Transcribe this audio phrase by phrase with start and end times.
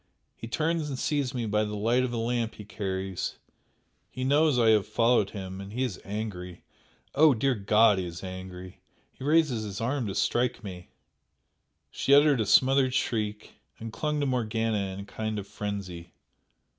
[0.35, 3.35] he turns and sees me by the light of a lamp he carries;
[4.09, 6.63] he knows I have followed him, and he is angry!
[7.13, 8.79] Oh, dear God, he is angry
[9.11, 10.89] he raises his arm to strike me!"
[11.91, 16.13] She uttered a smothered shriek, and clung to Morgana in a kind of frenzy.